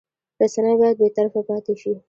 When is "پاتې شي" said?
1.49-1.91